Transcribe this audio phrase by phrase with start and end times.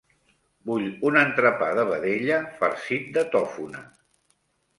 [0.69, 3.87] Vull un entrepà de vedella farcit de tòfona.